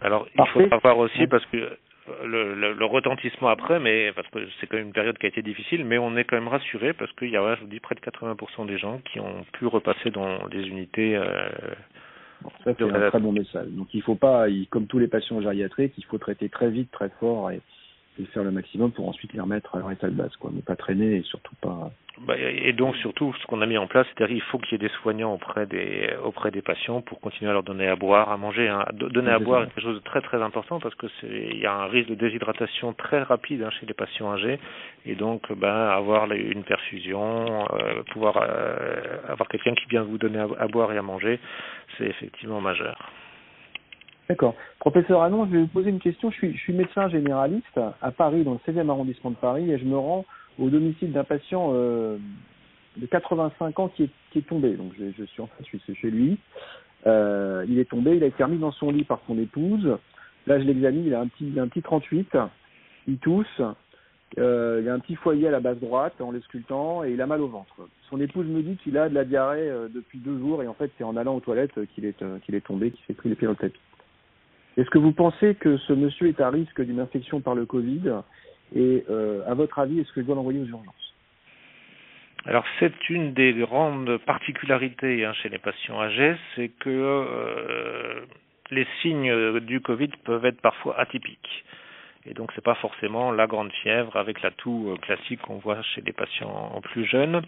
Alors, 0.00 0.26
il 0.34 0.46
faut 0.46 0.66
savoir 0.66 0.96
aussi, 0.96 1.26
parce 1.26 1.44
que 1.46 1.76
le, 2.24 2.54
le, 2.54 2.72
le, 2.72 2.84
retentissement 2.84 3.48
après, 3.48 3.80
mais 3.80 4.12
parce 4.12 4.28
que 4.28 4.38
c'est 4.60 4.66
quand 4.66 4.76
même 4.76 4.86
une 4.86 4.92
période 4.92 5.18
qui 5.18 5.26
a 5.26 5.28
été 5.28 5.42
difficile, 5.42 5.84
mais 5.84 5.98
on 5.98 6.16
est 6.16 6.24
quand 6.24 6.36
même 6.36 6.48
rassuré 6.48 6.92
parce 6.92 7.12
qu'il 7.12 7.30
y 7.30 7.36
a, 7.36 7.54
je 7.56 7.60
vous 7.60 7.66
dis, 7.66 7.80
près 7.80 7.94
de 7.94 8.00
80% 8.00 8.66
des 8.66 8.78
gens 8.78 9.00
qui 9.04 9.20
ont 9.20 9.44
pu 9.52 9.66
repasser 9.66 10.10
dans 10.10 10.48
des 10.48 10.66
unités. 10.68 11.16
Euh, 11.16 11.48
bon, 12.42 12.50
ça 12.64 12.72
c'est 12.76 12.82
un 12.82 13.10
très 13.10 13.20
bon 13.20 13.32
message. 13.32 13.68
Donc 13.68 13.88
il 13.94 14.02
faut 14.02 14.14
pas, 14.14 14.48
il, 14.48 14.66
comme 14.68 14.86
tous 14.86 14.98
les 14.98 15.08
patients 15.08 15.40
gériatriques, 15.40 15.94
il 15.98 16.04
faut 16.04 16.18
traiter 16.18 16.48
très 16.48 16.70
vite, 16.70 16.90
très 16.90 17.10
fort 17.20 17.50
et, 17.50 17.60
et 18.20 18.26
faire 18.26 18.44
le 18.44 18.50
maximum 18.50 18.92
pour 18.92 19.08
ensuite 19.08 19.32
les 19.32 19.40
remettre 19.40 19.74
à 19.74 19.78
leur 19.78 19.90
état 19.90 20.08
de 20.08 20.14
base, 20.14 20.34
quoi. 20.36 20.50
Ne 20.52 20.60
pas 20.60 20.76
traîner 20.76 21.16
et 21.16 21.22
surtout 21.22 21.54
pas 21.60 21.90
bah, 22.26 22.34
et 22.36 22.74
donc 22.74 22.96
surtout, 22.96 23.32
ce 23.40 23.46
qu'on 23.46 23.62
a 23.62 23.66
mis 23.66 23.78
en 23.78 23.86
place, 23.86 24.06
c'est-à-dire 24.08 24.36
il 24.36 24.42
faut 24.42 24.58
qu'il 24.58 24.72
y 24.72 24.74
ait 24.74 24.88
des 24.88 24.94
soignants 25.00 25.32
auprès 25.32 25.64
des 25.64 26.10
auprès 26.22 26.50
des 26.50 26.60
patients 26.60 27.00
pour 27.00 27.18
continuer 27.18 27.50
à 27.50 27.54
leur 27.54 27.62
donner 27.62 27.88
à 27.88 27.96
boire, 27.96 28.30
à 28.30 28.36
manger. 28.36 28.68
Hein. 28.68 28.84
Donner 28.92 29.30
à 29.30 29.38
boire 29.38 29.62
est 29.62 29.66
quelque 29.66 29.80
chose 29.80 29.94
de 29.94 30.04
très 30.04 30.20
très 30.20 30.42
important 30.42 30.80
parce 30.80 30.94
que 30.96 31.06
c'est 31.20 31.48
il 31.52 31.58
y 31.58 31.66
a 31.66 31.72
un 31.72 31.86
risque 31.86 32.10
de 32.10 32.14
déshydratation 32.14 32.92
très 32.92 33.22
rapide 33.22 33.62
hein, 33.62 33.70
chez 33.70 33.86
les 33.86 33.94
patients 33.94 34.32
âgés 34.32 34.58
et 35.06 35.14
donc 35.14 35.50
ben 35.54 35.68
avoir 35.68 36.30
une 36.30 36.62
perfusion, 36.64 37.64
euh, 37.72 38.02
pouvoir 38.12 38.36
euh, 38.42 39.16
avoir 39.28 39.48
quelqu'un 39.48 39.74
qui 39.74 39.86
vient 39.88 40.02
vous 40.02 40.18
donner 40.18 40.40
à, 40.40 40.48
à 40.58 40.66
boire 40.66 40.92
et 40.92 40.98
à 40.98 41.02
manger, 41.02 41.40
c'est 41.96 42.04
effectivement 42.04 42.60
majeur. 42.60 42.98
D'accord. 44.30 44.54
Professeur 44.78 45.22
Anon, 45.22 45.44
je 45.46 45.50
vais 45.50 45.58
vous 45.62 45.66
poser 45.66 45.90
une 45.90 45.98
question. 45.98 46.30
Je 46.30 46.52
suis, 46.52 46.72
médecin 46.72 47.08
généraliste 47.08 47.80
à 48.00 48.12
Paris, 48.12 48.44
dans 48.44 48.52
le 48.52 48.72
16e 48.72 48.88
arrondissement 48.88 49.32
de 49.32 49.36
Paris, 49.36 49.68
et 49.68 49.76
je 49.76 49.84
me 49.84 49.98
rends 49.98 50.24
au 50.60 50.70
domicile 50.70 51.10
d'un 51.10 51.24
patient 51.24 51.72
euh, 51.74 52.16
de 52.96 53.06
85 53.06 53.80
ans 53.80 53.88
qui 53.88 54.04
est, 54.04 54.10
qui 54.30 54.38
est 54.38 54.46
tombé. 54.46 54.74
Donc 54.76 54.92
je, 54.96 55.24
suis 55.24 55.42
en 55.42 55.48
chez 55.66 56.10
lui. 56.12 56.38
Euh, 57.08 57.66
il 57.68 57.80
est 57.80 57.90
tombé, 57.90 58.14
il 58.14 58.22
a 58.22 58.28
été 58.28 58.44
remis 58.44 58.58
dans 58.58 58.70
son 58.70 58.92
lit 58.92 59.02
par 59.02 59.18
son 59.26 59.36
épouse. 59.36 59.98
Là 60.46 60.60
je 60.60 60.64
l'examine, 60.64 61.06
il 61.06 61.14
a 61.16 61.20
un 61.22 61.26
petit, 61.26 61.52
un 61.58 61.66
petit 61.66 61.82
38, 61.82 62.38
il 63.08 63.18
tousse, 63.18 63.60
euh, 64.38 64.78
il 64.80 64.88
a 64.88 64.94
un 64.94 65.00
petit 65.00 65.16
foyer 65.16 65.48
à 65.48 65.50
la 65.50 65.58
base 65.58 65.80
droite 65.80 66.20
en 66.20 66.30
l'escultant 66.30 67.02
et 67.02 67.10
il 67.10 67.20
a 67.20 67.26
mal 67.26 67.40
au 67.40 67.48
ventre. 67.48 67.74
Son 68.08 68.20
épouse 68.20 68.46
me 68.46 68.62
dit 68.62 68.76
qu'il 68.76 68.96
a 68.96 69.08
de 69.08 69.14
la 69.14 69.24
diarrhée 69.24 69.72
depuis 69.92 70.20
deux 70.20 70.38
jours 70.38 70.62
et 70.62 70.68
en 70.68 70.74
fait 70.74 70.92
c'est 70.98 71.04
en 71.04 71.16
allant 71.16 71.34
aux 71.34 71.40
toilettes 71.40 71.84
qu'il 71.96 72.04
est, 72.04 72.22
qu'il 72.42 72.54
est 72.54 72.64
tombé, 72.64 72.92
qu'il 72.92 73.04
s'est 73.06 73.14
pris 73.14 73.28
les 73.28 73.34
pieds 73.34 73.48
dans 73.48 73.54
le 73.54 73.56
tapis. 73.56 73.80
Est-ce 74.76 74.90
que 74.90 74.98
vous 74.98 75.12
pensez 75.12 75.54
que 75.56 75.76
ce 75.78 75.92
monsieur 75.92 76.28
est 76.28 76.40
à 76.40 76.50
risque 76.50 76.80
d'une 76.80 77.00
infection 77.00 77.40
par 77.40 77.54
le 77.54 77.66
Covid 77.66 78.22
et 78.74 79.04
euh, 79.10 79.42
à 79.48 79.54
votre 79.54 79.78
avis, 79.80 79.98
est-ce 79.98 80.12
que 80.12 80.20
je 80.20 80.26
dois 80.26 80.36
l'envoyer 80.36 80.60
aux 80.60 80.66
urgences 80.66 80.94
alors 82.46 82.64
c'est 82.78 83.10
une 83.10 83.34
des 83.34 83.52
grandes 83.52 84.16
particularités 84.18 85.26
hein, 85.26 85.34
chez 85.34 85.50
les 85.50 85.58
patients 85.58 86.00
âgés, 86.00 86.36
c'est 86.56 86.70
que 86.70 86.88
euh, 86.88 88.20
les 88.70 88.86
signes 89.02 89.60
du 89.60 89.80
Covid 89.80 90.08
peuvent 90.24 90.46
être 90.46 90.60
parfois 90.62 90.98
atypiques. 90.98 91.64
Et 92.26 92.34
donc 92.34 92.52
c'est 92.54 92.64
pas 92.64 92.74
forcément 92.74 93.32
la 93.32 93.46
grande 93.46 93.72
fièvre 93.72 94.16
avec 94.16 94.42
la 94.42 94.50
toux 94.50 94.90
euh, 94.90 94.96
classique 94.96 95.40
qu'on 95.42 95.56
voit 95.58 95.80
chez 95.82 96.02
les 96.02 96.12
patients 96.12 96.78
plus 96.82 97.06
jeunes. 97.06 97.42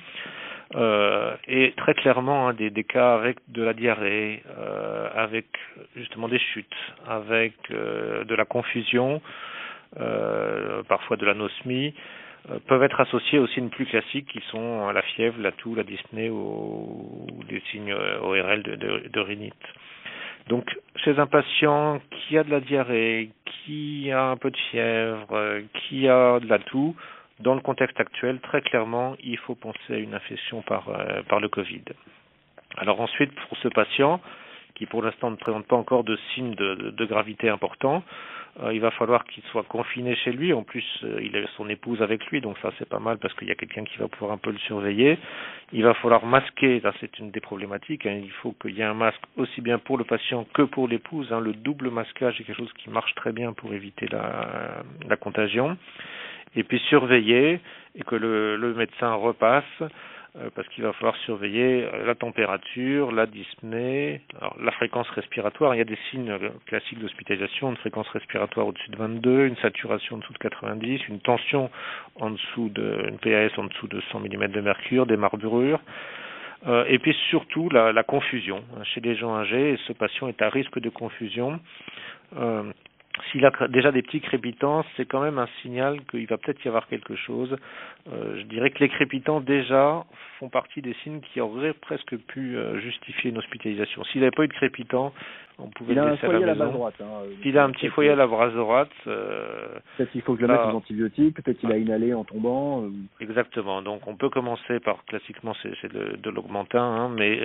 Euh, 0.75 1.37
et 1.49 1.75
très 1.76 1.93
clairement 1.95 2.49
hein, 2.49 2.55
des, 2.55 2.71
des, 2.71 2.85
cas 2.85 3.14
avec 3.14 3.37
de 3.49 3.62
la 3.62 3.75
diarrhée, 3.75 4.43
euh, 4.59 5.09
avec 5.14 5.47
justement 5.97 6.29
des 6.29 6.38
chutes, 6.38 6.75
avec 7.07 7.52
euh, 7.71 8.25
de 8.25 8.35
la 8.35 8.47
confusion, 8.47 9.21
euh, 10.00 10.83
parfois 10.85 11.17
de 11.17 11.26
l'anosmie, 11.26 11.95
peuvent 12.67 12.83
être 12.83 13.00
associés 13.00 13.38
aux 13.38 13.47
signes 13.49 13.69
plus 13.69 13.87
classiques 13.87 14.26
qui 14.26 14.41
sont 14.50 14.91
la 14.91 15.02
fièvre, 15.02 15.41
la 15.41 15.52
toux, 15.52 15.76
la 15.76 15.85
dyspnée 15.85 16.29
ou, 16.29 17.29
ou 17.31 17.45
des 17.45 17.62
signes 17.71 17.93
ORL 17.93 18.62
de, 18.64 19.09
de 19.09 19.21
rhinite. 19.21 19.55
Donc, 20.49 20.65
chez 20.97 21.19
un 21.19 21.27
patient 21.27 22.01
qui 22.11 22.39
a 22.39 22.45
de 22.45 22.51
la 22.51 22.61
diarrhée, 22.61 23.31
qui 23.45 24.11
a 24.11 24.31
un 24.31 24.37
peu 24.37 24.51
de 24.51 24.57
fièvre, 24.71 25.61
qui 25.75 26.09
a 26.09 26.41
de 26.41 26.49
la 26.49 26.59
toux, 26.59 26.97
dans 27.41 27.55
le 27.55 27.61
contexte 27.61 27.99
actuel, 27.99 28.39
très 28.41 28.63
clairement, 28.63 29.17
il 29.23 29.37
faut 29.39 29.55
penser 29.55 29.95
à 29.95 29.97
une 29.97 30.15
infection 30.15 30.63
par, 30.63 30.89
euh, 30.89 31.23
par 31.29 31.41
le 31.41 31.49
Covid. 31.49 31.83
Alors 32.77 33.01
ensuite, 33.01 33.33
pour 33.33 33.59
ce 33.59 33.69
patient, 33.69 34.21
qui 34.75 34.87
pour 34.87 35.03
l'instant 35.03 35.31
ne 35.31 35.37
présente 35.37 35.67
pas 35.67 35.77
encore 35.77 36.05
de 36.05 36.17
signes 36.35 36.55
de, 36.55 36.75
de, 36.75 36.91
de 36.91 37.05
gravité 37.05 37.49
importants, 37.49 38.03
il 38.73 38.81
va 38.81 38.91
falloir 38.91 39.25
qu'il 39.25 39.43
soit 39.45 39.63
confiné 39.63 40.15
chez 40.17 40.33
lui. 40.33 40.53
En 40.53 40.63
plus, 40.63 40.85
euh, 41.05 41.21
il 41.23 41.35
a 41.37 41.47
son 41.57 41.69
épouse 41.69 42.03
avec 42.03 42.25
lui, 42.27 42.41
donc 42.41 42.59
ça 42.61 42.71
c'est 42.79 42.89
pas 42.89 42.99
mal 42.99 43.19
parce 43.19 43.33
qu'il 43.35 43.49
y 43.49 43.51
a 43.51 43.55
quelqu'un 43.55 43.85
qui 43.85 43.97
va 43.99 44.09
pouvoir 44.09 44.33
un 44.33 44.39
peu 44.39 44.51
le 44.51 44.59
surveiller. 44.59 45.19
Il 45.73 45.83
va 45.83 45.95
falloir 45.95 46.27
masquer, 46.27 46.81
ça 46.81 46.93
c'est 47.01 47.19
une 47.19 47.31
des 47.31 47.41
problématiques. 47.41 48.05
Hein. 48.07 48.21
Il 48.23 48.31
faut 48.31 48.53
qu'il 48.61 48.77
y 48.77 48.81
ait 48.81 48.85
un 48.85 48.95
masque 48.95 49.23
aussi 49.37 49.63
bien 49.63 49.79
pour 49.79 49.97
le 49.97 50.05
patient 50.05 50.47
que 50.53 50.63
pour 50.63 50.87
l'épouse. 50.87 51.33
Hein. 51.33 51.41
Le 51.41 51.55
double 51.55 51.91
masquage 51.91 52.41
est 52.41 52.45
quelque 52.45 52.59
chose 52.59 52.73
qui 52.75 52.91
marche 52.91 53.15
très 53.15 53.33
bien 53.33 53.53
pour 53.55 53.73
éviter 53.73 54.07
la, 54.09 54.83
la 55.09 55.17
contagion. 55.17 55.79
Et 56.55 56.65
puis 56.65 56.79
surveiller 56.91 57.61
et 57.95 58.03
que 58.03 58.15
le, 58.17 58.57
le 58.57 58.75
médecin 58.75 59.15
repasse 59.15 59.65
euh, 59.81 59.89
parce 60.55 60.67
qu'il 60.69 60.83
va 60.83 60.95
falloir 60.95 61.15
surveiller 61.17 61.85
euh, 61.85 62.07
la 62.07 62.15
température, 62.15 63.12
la 63.12 63.27
dyspnée, 63.27 64.23
la 64.61 64.73
fréquence 64.73 65.09
respiratoire. 65.11 65.75
Il 65.75 65.79
y 65.79 65.83
a 65.83 65.85
des 65.85 65.99
signes 66.11 66.31
euh, 66.31 66.49
classiques 66.67 66.99
d'hospitalisation, 66.99 67.71
une 67.71 67.77
fréquence 67.77 68.09
respiratoire 68.09 68.67
au-dessus 68.67 68.91
de 68.91 68.97
22, 68.97 69.47
une 69.47 69.57
saturation 69.57 70.17
en 70.17 70.19
dessous 70.21 70.33
de 70.33 70.39
90, 70.39 71.09
une 71.09 71.21
tension 71.21 71.71
en 72.17 72.31
dessous 72.31 72.71
de, 72.71 73.09
une 73.09 73.19
PAS 73.19 73.59
en 73.59 73.65
dessous 73.65 73.89
de 73.89 74.01
100 74.11 74.21
mm 74.21 74.49
de 74.49 74.61
mercure, 74.62 75.05
des 75.07 75.19
marbrures. 75.19 75.81
et 76.87 76.99
puis 76.99 77.15
surtout 77.29 77.69
la, 77.69 77.93
la, 77.93 78.03
confusion 78.03 78.65
chez 78.85 79.01
les 79.01 79.17
gens 79.17 79.37
âgés. 79.37 79.79
ce 79.87 79.93
patient 79.93 80.29
est 80.29 80.41
à 80.41 80.49
risque 80.49 80.79
de 80.79 80.89
confusion. 80.89 81.61
S'il 83.31 83.45
a 83.45 83.52
déjà 83.69 83.93
des 83.93 84.02
petits 84.02 84.21
crépitants, 84.21 84.85
c'est 84.97 85.07
quand 85.07 85.23
même 85.23 85.38
un 85.38 85.49
signal 85.61 86.00
qu'il 86.11 86.26
va 86.26 86.38
peut-être 86.38 86.64
y 86.64 86.69
avoir 86.69 86.87
quelque 86.88 87.14
chose. 87.14 87.57
Euh, 88.11 88.37
je 88.38 88.43
dirais 88.45 88.71
que 88.71 88.81
les 88.81 88.88
crépitants 88.88 89.41
déjà 89.41 90.05
font 90.38 90.49
partie 90.49 90.83
des 90.83 90.95
signes 91.05 91.21
qui 91.21 91.41
auraient 91.41 91.73
presque 91.73 92.17
pu 92.17 92.57
euh, 92.57 92.81
justifier 92.81 93.31
une 93.31 93.38
hospitalisation. 93.38 94.02
S'il 94.05 94.23
n'avait 94.23 94.33
pas 94.33 94.45
eu 94.45 94.49
de 94.49 94.52
crépitants, 94.52 95.12
on 95.59 95.69
pouvait 95.69 95.93
il 95.93 96.00
le 96.00 96.11
laisser 96.11 96.26
à 96.26 96.33
la, 96.33 96.55
maison. 96.55 96.73
droite. 96.73 96.95
Hein, 97.00 97.29
il 97.45 97.57
a 97.57 97.64
un 97.64 97.71
petit 97.71 97.88
foyer 97.88 98.11
à 98.11 98.17
la 98.17 98.26
base 98.26 98.52
droite. 98.55 98.91
Euh, 99.07 99.69
peut-être 99.97 100.11
qu'il 100.11 100.23
faut 100.23 100.35
que 100.35 100.41
je 100.41 100.47
le 100.47 100.52
mette 100.52 100.62
aux 100.62 100.76
antibiotiques, 100.76 101.37
peut-être 101.37 101.59
qu'il 101.59 101.71
a 101.71 101.76
inhalé 101.76 102.12
en 102.14 102.25
tombant. 102.25 102.83
Euh. 102.83 102.88
Exactement. 103.21 103.83
Donc 103.83 104.09
on 104.09 104.17
peut 104.17 104.31
commencer 104.31 104.81
par, 104.81 105.05
classiquement, 105.05 105.55
c'est 105.62 105.93
de, 105.93 106.31
l'augmentin, 106.31 106.83
hein, 106.83 107.09
mais 107.09 107.38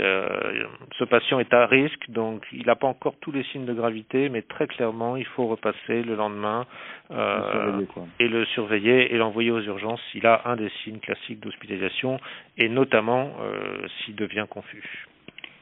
ce 0.97 1.03
patient 1.03 1.39
est 1.39 1.53
à 1.53 1.67
risque, 1.67 2.09
donc 2.09 2.45
il 2.51 2.65
n'a 2.65 2.75
pas 2.75 2.87
encore 2.87 3.15
tous 3.21 3.31
les 3.31 3.43
signes 3.43 3.65
de 3.65 3.73
gravité, 3.73 4.29
mais 4.29 4.41
très 4.41 4.65
clairement, 4.65 5.17
il 5.17 5.25
faut 5.25 5.45
repasser 5.45 5.66
le 5.89 6.15
lendemain 6.15 6.65
euh, 7.11 7.81
et 8.19 8.27
le 8.27 8.45
surveiller 8.45 9.13
et 9.13 9.17
l'envoyer 9.17 9.51
aux 9.51 9.61
urgences 9.61 10.01
s'il 10.11 10.25
a 10.25 10.41
un 10.45 10.55
des 10.55 10.69
signes 10.83 10.99
classiques 10.99 11.39
d'hospitalisation, 11.39 12.19
et 12.57 12.69
notamment 12.69 13.31
euh, 13.41 13.87
s'il 13.87 14.15
devient 14.15 14.45
confus. 14.49 15.07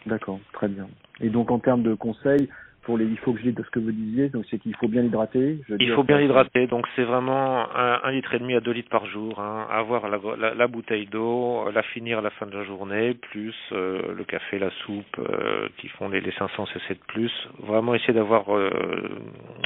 D'accord, 0.06 0.40
très 0.54 0.68
bien. 0.68 0.88
Et 1.22 1.30
donc 1.30 1.52
en 1.52 1.60
termes 1.60 1.84
de 1.84 1.94
conseils, 1.94 2.50
pour 2.86 2.98
les 3.00 3.06
hypoglycémies 3.06 3.54
de 3.54 3.64
ce 3.64 3.70
que 3.72 3.80
vous 3.80 3.92
disiez, 3.92 4.30
donc 4.30 4.46
c'est 4.50 4.60
qu'il 4.60 4.76
faut 4.76 4.88
bien 4.88 5.02
l'hydrater. 5.02 5.58
Il 5.80 5.92
faut 5.94 6.04
bien 6.04 6.20
l'hydrater, 6.20 6.68
donc 6.68 6.86
c'est 6.96 7.04
vraiment 7.04 7.68
un, 7.76 8.12
litre 8.12 8.34
et 8.36 8.40
demi 8.40 8.54
à 8.56 8.60
deux 8.62 8.72
litres 8.72 8.90
par 8.90 9.08
jour. 9.08 9.40
Hein. 9.40 9.68
Avoir 9.72 10.08
la, 10.08 10.54
la, 10.54 10.68
bouteille 10.68 11.08
d'eau, 11.08 11.70
la 11.74 11.82
finir 11.82 12.20
à 12.20 12.22
la 12.22 12.30
fin 12.30 12.46
de 12.46 12.56
la 12.56 12.64
journée, 12.64 13.16
plus 13.16 13.56
euh, 13.72 14.14
le 14.16 14.24
café, 14.24 14.60
la 14.60 14.70
soupe, 14.86 15.18
euh, 15.18 15.68
qui 15.78 15.88
font 15.90 16.10
les, 16.10 16.22
les 16.22 16.32
500 16.34 16.68
cc 16.68 16.94
de 16.94 17.00
plus. 17.08 17.32
Vraiment 17.60 17.96
essayer 17.96 18.14
d'avoir 18.14 18.56
euh, 18.56 18.70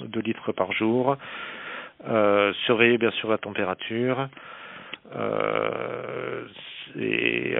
deux 0.05 0.21
litres 0.21 0.53
par 0.53 0.71
jour. 0.71 1.17
surveiller 2.65 2.97
bien 2.97 3.11
sûr 3.11 3.29
la 3.29 3.37
température. 3.37 4.29
et 6.97 7.55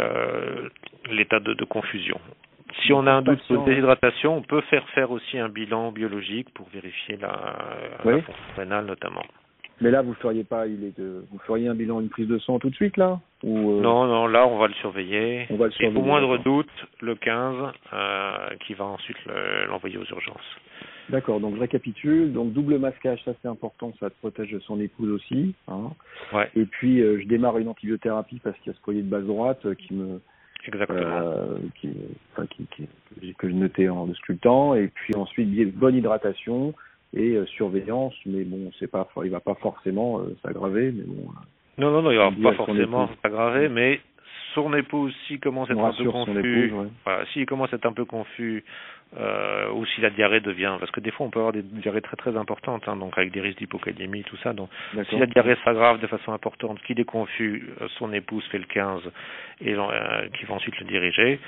l'état 1.11 1.39
de, 1.41 1.53
de 1.53 1.65
confusion. 1.65 2.19
Si 2.83 2.93
on 2.93 3.05
a 3.07 3.11
un 3.11 3.21
doute 3.21 3.41
sur 3.43 3.63
déshydratation, 3.63 4.37
on 4.37 4.41
peut 4.41 4.61
faire 4.61 4.87
faire 4.89 5.11
aussi 5.11 5.37
un 5.37 5.49
bilan 5.49 5.91
biologique 5.91 6.53
pour 6.53 6.67
vérifier 6.69 7.17
la, 7.17 7.55
fonction 8.03 8.33
rénale 8.57 8.85
notamment. 8.85 9.23
Mais 9.81 9.91
là, 9.91 10.01
vous 10.01 10.13
feriez 10.15 10.43
pas, 10.43 10.67
il 10.67 10.83
est 10.83 10.99
de, 10.99 11.23
vous 11.31 11.39
feriez 11.47 11.69
un 11.69 11.75
bilan, 11.75 12.01
une 12.01 12.09
prise 12.09 12.27
de 12.27 12.37
sang 12.39 12.59
tout 12.59 12.69
de 12.69 12.75
suite 12.75 12.97
là 12.97 13.19
ou 13.43 13.77
euh, 13.77 13.81
Non, 13.81 14.05
non, 14.05 14.27
là 14.27 14.45
on 14.45 14.57
va 14.57 14.67
le 14.67 14.73
surveiller. 14.73 15.47
On 15.49 15.55
va 15.55 15.65
le 15.65 15.71
surveiller. 15.71 15.97
Et 15.97 16.01
au 16.01 16.05
moindre 16.05 16.37
doute, 16.37 16.69
le 17.01 17.15
15, 17.15 17.55
euh, 17.93 18.35
qui 18.65 18.73
va 18.73 18.85
ensuite 18.85 19.17
l'envoyer 19.69 19.97
aux 19.97 20.05
urgences. 20.05 20.57
D'accord, 21.09 21.39
donc 21.39 21.55
je 21.55 21.59
récapitule. 21.59 22.33
Donc 22.33 22.53
double 22.53 22.77
masquage, 22.77 23.19
ça 23.25 23.31
c'est 23.41 23.47
important, 23.47 23.93
ça 23.99 24.09
protège 24.09 24.57
son 24.59 24.79
épouse 24.79 25.09
aussi. 25.09 25.55
Hein. 25.67 25.91
Ouais. 26.33 26.49
Et 26.55 26.65
puis 26.65 27.01
euh, 27.01 27.19
je 27.21 27.27
démarre 27.27 27.57
une 27.57 27.67
antibiothérapie 27.67 28.39
parce 28.43 28.57
qu'il 28.59 28.67
y 28.67 28.75
a 28.75 28.77
ce 28.77 28.83
foyer 28.83 29.01
de 29.01 29.09
base 29.09 29.25
droite 29.25 29.65
qui 29.75 29.93
me 29.93 30.19
Exactement. 30.67 30.99
Euh, 30.99 31.57
qui, 31.79 31.89
enfin, 32.33 32.45
qui, 32.47 32.65
qui, 32.75 33.33
que 33.35 33.49
je 33.49 33.53
notais 33.53 33.89
en 33.89 34.13
sculptant, 34.13 34.75
et 34.75 34.87
puis 34.87 35.15
ensuite 35.15 35.75
bonne 35.75 35.95
hydratation 35.95 36.73
et 37.13 37.35
euh, 37.35 37.45
surveillance, 37.47 38.13
mais 38.25 38.43
bon, 38.43 38.71
c'est 38.79 38.89
pas, 38.89 39.07
il 39.23 39.31
va 39.31 39.39
pas 39.39 39.55
forcément 39.55 40.19
euh, 40.19 40.35
s'aggraver, 40.43 40.91
mais 40.91 41.03
bon. 41.05 41.31
Non, 41.77 41.91
non, 41.91 42.01
non, 42.01 42.11
il 42.11 42.17
va 42.17 42.31
pas 42.31 42.55
forcément 42.55 43.09
s'aggraver, 43.23 43.69
mais 43.69 44.01
son 44.53 44.73
épouse, 44.73 45.13
s'il 45.27 45.39
commence 45.39 45.69
à 45.69 45.73
être 45.73 45.83
un 45.83 45.93
peu 45.93 46.11
confus, 46.11 46.73
voilà, 47.05 47.23
commence 47.47 47.73
à 47.73 47.77
être 47.77 47.85
un 47.85 47.93
peu 47.93 48.05
confus, 48.05 48.63
euh, 49.17 49.71
ou 49.71 49.85
si 49.87 50.01
la 50.01 50.11
diarrhée 50.11 50.39
devient, 50.39 50.75
parce 50.79 50.91
que 50.91 50.99
des 50.99 51.09
fois 51.09 51.25
on 51.25 51.29
peut 51.31 51.39
avoir 51.39 51.53
des 51.53 51.63
diarrhées 51.63 52.01
très 52.01 52.15
très 52.15 52.37
importantes, 52.37 52.83
hein, 52.87 52.95
donc 52.95 53.17
avec 53.17 53.31
des 53.31 53.41
risques 53.41 53.57
d'hypokaliémie, 53.57 54.23
tout 54.23 54.37
ça. 54.37 54.53
Donc 54.53 54.69
si 55.09 55.17
la 55.17 55.25
diarrhée 55.25 55.57
s'aggrave 55.63 55.99
de 55.99 56.07
façon 56.07 56.31
importante, 56.31 56.79
qu'il 56.83 56.99
est 56.99 57.05
confus, 57.05 57.69
euh, 57.81 57.87
son 57.97 58.13
épouse 58.13 58.45
fait 58.51 58.59
le 58.59 58.65
15 58.65 59.01
et 59.61 59.73
euh, 59.73 60.27
qui 60.37 60.45
va 60.45 60.55
ensuite 60.55 60.77
le 60.79 60.85
diriger. 60.85 61.39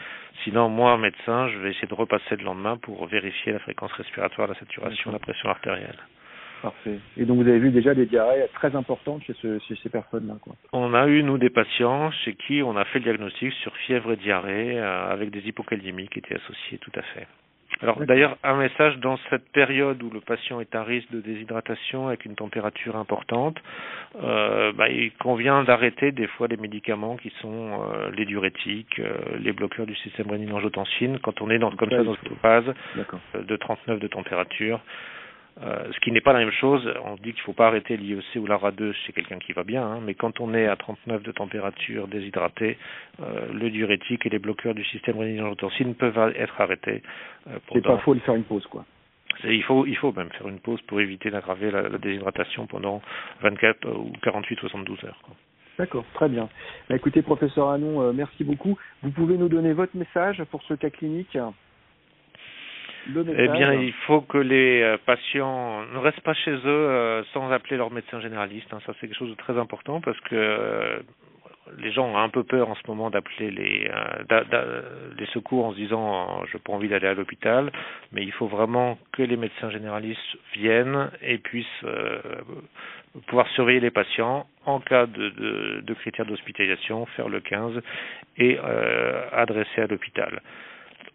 Sinon, 0.44 0.70
moi, 0.70 0.98
médecin, 0.98 1.50
je 1.50 1.60
vais 1.60 1.70
essayer 1.72 1.88
de 1.88 1.94
repasser 1.94 2.36
le 2.36 2.44
lendemain 2.44 2.78
pour 2.78 3.06
vérifier 3.06 3.52
la 3.54 3.60
fréquence 3.60 3.92
respiratoire, 3.94 4.48
la 4.48 4.56
saturation, 4.56 5.12
la 5.12 5.20
pression 5.20 5.50
artérielle. 5.50 6.00
Parfait. 6.62 7.00
Et 7.18 7.26
donc 7.26 7.38
vous 7.38 7.48
avez 7.48 7.58
vu 7.58 7.72
déjà 7.72 7.96
des 7.96 8.06
diarrhées 8.06 8.46
très 8.54 8.76
importantes 8.76 9.24
chez, 9.24 9.34
ce, 9.42 9.58
chez 9.60 9.76
ces 9.82 9.90
personnes-là. 9.90 10.36
On 10.74 10.94
a 10.94 11.08
eu 11.08 11.24
nous 11.24 11.40
des 11.40 11.50
patients 11.50 12.12
chez 12.12 12.36
qui 12.36 12.62
on 12.62 12.76
a 12.76 12.86
fait 12.86 13.00
le 13.00 13.06
diagnostic 13.06 13.52
sur 13.64 13.76
fièvre 13.78 14.12
et 14.12 14.18
diarrhée 14.18 14.80
euh, 14.80 15.12
avec 15.12 15.32
des 15.32 15.40
hypokaliémies 15.48 16.08
qui 16.08 16.20
étaient 16.20 16.36
associées, 16.36 16.78
tout 16.78 16.92
à 16.96 17.02
fait. 17.02 17.28
Alors 17.82 18.00
d'ailleurs, 18.06 18.38
un 18.44 18.58
message 18.58 18.98
dans 19.00 19.18
cette 19.30 19.50
période 19.52 20.02
où 20.04 20.10
le 20.10 20.22
patient 20.22 20.60
est 20.62 20.76
à 20.76 20.84
risque 20.84 21.10
de 21.12 21.20
déshydratation 21.20 22.08
avec 22.08 22.26
une 22.26 22.36
température 22.36 22.96
importante, 22.96 23.58
euh, 24.22 24.72
bah, 24.74 24.90
il 24.90 25.12
convient 25.14 25.64
d'arrêter 25.64 26.12
des 26.12 26.28
fois 26.28 26.48
les 26.48 26.58
médicaments 26.58 27.18
qui 27.18 27.32
sont 27.42 27.82
euh, 27.82 28.12
les 28.12 28.26
diurétiques, 28.26 29.00
euh, 29.00 29.18
les 29.40 29.52
bloqueurs 29.52 29.88
du 29.88 29.96
système 29.96 30.30
rénine-angiotensine 30.30 31.20
quand 31.20 31.42
on 31.42 31.50
est 31.50 31.58
dans, 31.58 31.72
comme 31.72 31.90
ça 31.90 32.04
dans 32.04 32.16
cette 32.16 32.38
phase 32.42 32.72
de 33.34 33.56
39 33.56 34.00
de 34.00 34.08
température. 34.08 34.80
Euh, 35.62 35.92
ce 35.92 36.00
qui 36.00 36.12
n'est 36.12 36.22
pas 36.22 36.34
la 36.34 36.40
même 36.40 36.52
chose, 36.52 36.90
on 37.04 37.16
dit 37.16 37.34
qu'il 37.34 37.42
ne 37.42 37.46
faut 37.46 37.54
pas 37.54 37.68
arrêter 37.68 37.98
l'IEC 37.98 38.24
ou 38.38 38.48
la 38.48 38.58
RA2 38.58 38.94
chez 38.94 39.14
quelqu'un 39.14 39.38
qui 39.38 39.52
va 39.52 39.64
bien, 39.64 39.84
hein, 39.84 40.00
mais 40.02 40.14
quand 40.14 40.40
on 40.40 40.54
est 40.54 40.66
à 40.66 40.76
39 40.76 41.24
de 41.24 41.32
température 41.32 42.08
déshydraté, 42.08 42.78
euh, 43.22 43.52
le 43.54 43.70
diurétique 43.70 44.26
et 44.26 44.30
les 44.30 44.40
bloqueurs 44.40 44.74
du 44.74 44.84
système 44.86 45.20
rénine-angiotensine 45.20 45.96
peuvent 45.96 46.18
être 46.36 46.60
arrêtés. 46.62 47.04
Euh, 47.48 47.60
C'est 47.74 47.84
pas 47.84 47.98
faux 47.98 48.16
de 48.16 48.20
faire 48.22 48.36
une 48.36 48.44
pause, 48.44 48.66
quoi. 48.68 48.86
Il 49.44 49.64
faut, 49.64 49.86
il 49.86 49.96
faut 49.98 50.12
même 50.14 50.30
faire 50.30 50.48
une 50.48 50.60
pause 50.60 50.82
pour 50.84 51.00
éviter 51.00 51.32
d'aggraver 51.32 51.72
la, 51.72 51.90
déshydratation 51.90 52.68
pendant 52.68 53.02
24 53.42 53.88
ou 53.90 54.12
48, 54.22 54.60
72 54.60 55.04
heures. 55.06 55.20
D'accord, 55.78 56.06
très 56.14 56.30
bien. 56.30 56.50
Bah, 56.90 56.96
écoutez, 56.96 57.22
professeur 57.22 57.70
Anon, 57.70 58.14
merci 58.14 58.44
beaucoup. 58.44 58.78
Vous 59.02 59.12
pouvez 59.12 59.38
nous 59.38 59.48
donner 59.48 59.74
votre 59.74 59.96
message 59.96 60.44
pour 60.52 60.62
ce 60.64 60.74
cas 60.76 60.90
clinique 60.90 61.38
eh 63.08 63.48
bien, 63.48 63.74
il 63.74 63.94
faut 64.06 64.22
que 64.22 64.38
les 64.38 64.82
euh, 64.82 64.98
patients 65.06 65.82
ne 65.94 65.98
restent 65.98 66.22
pas 66.22 66.34
chez 66.34 66.52
eux 66.52 66.60
euh, 66.66 67.24
sans 67.34 67.52
appeler 67.52 67.78
leur 67.78 67.92
médecin 67.92 68.20
généraliste. 68.20 68.72
Hein. 68.74 68.80
Ça, 68.86 68.94
c'est 69.00 69.08
quelque 69.08 69.18
chose 69.18 69.32
de 69.32 69.36
très 69.36 69.58
important 69.58 70.02
parce 70.02 70.20
que 70.22 70.36
euh, 70.36 71.00
les 71.80 71.92
gens 71.92 72.06
ont 72.06 72.18
un 72.18 72.30
peu 72.30 72.44
peur 72.44 72.70
en 72.70 72.76
ce 72.76 72.82
moment 72.88 73.10
d'appeler 73.10 73.50
les, 73.50 75.26
secours 75.34 75.66
en 75.66 75.72
se 75.72 75.78
disant 75.78 76.44
je 76.46 76.58
n'ai 76.58 76.62
pas 76.62 76.74
envie 76.74 76.90
d'aller 76.90 77.08
à 77.08 77.14
l'hôpital, 77.14 77.72
mais 78.12 78.24
il 78.24 78.32
faut 78.34 78.48
vraiment 78.48 78.98
que 79.14 79.24
les 79.24 79.38
médecins 79.38 79.70
généralistes 79.70 80.20
viennent 80.54 81.10
et 81.22 81.38
puissent 81.38 81.86
pouvoir 83.28 83.48
surveiller 83.50 83.80
les 83.80 83.92
patients 83.92 84.48
en 84.66 84.82
cas 84.82 85.06
de, 85.06 85.30
de, 85.30 85.82
de 85.82 85.94
critères 85.94 86.26
d'hospitalisation, 86.26 87.06
faire 87.16 87.30
le 87.30 87.40
15 87.40 87.82
et 88.38 88.60
adresser 89.32 89.82
à 89.82 89.88
l'hôpital. 89.88 90.42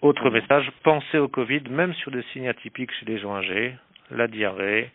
Autre 0.03 0.31
message, 0.31 0.71
pensez 0.83 1.19
au 1.19 1.29
Covid, 1.29 1.62
même 1.71 1.95
sur 1.95 2.11
des 2.11 2.23
signes 2.33 2.49
atypiques 2.49 2.93
chez 3.00 3.07
les 3.07 3.19
gens 3.19 3.35
âgés, 3.35 3.75
la 4.11 4.29
diarrhée, 4.29 4.91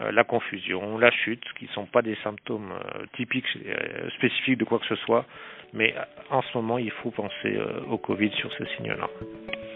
euh, 0.00 0.10
la 0.10 0.24
confusion, 0.24 0.98
la 0.98 1.10
chute, 1.10 1.44
qui 1.58 1.64
ne 1.66 1.70
sont 1.70 1.86
pas 1.86 2.02
des 2.02 2.16
symptômes 2.24 2.72
euh, 2.72 3.04
typiques, 3.16 3.46
euh, 3.64 4.10
spécifiques 4.16 4.58
de 4.58 4.64
quoi 4.64 4.80
que 4.80 4.86
ce 4.86 4.96
soit, 4.96 5.24
mais 5.72 5.94
en 6.30 6.42
ce 6.42 6.58
moment, 6.58 6.78
il 6.78 6.90
faut 6.90 7.10
penser 7.10 7.58
au 7.90 7.98
Covid 7.98 8.30
sur 8.32 8.52
ces 8.56 8.66
signes-là. 8.76 9.08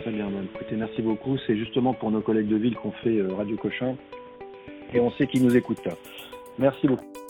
Très 0.00 0.10
bien, 0.10 0.28
écoutez, 0.54 0.76
merci 0.76 1.02
beaucoup. 1.02 1.38
C'est 1.38 1.56
justement 1.56 1.92
pour 1.92 2.10
nos 2.10 2.20
collègues 2.20 2.48
de 2.48 2.56
ville 2.56 2.76
qu'on 2.76 2.92
fait 2.92 3.20
Radio 3.36 3.56
Cochin, 3.56 3.96
et 4.92 5.00
on 5.00 5.10
sait 5.12 5.26
qu'ils 5.26 5.44
nous 5.44 5.56
écoutent. 5.56 5.88
Merci 6.58 6.86
beaucoup. 6.86 7.27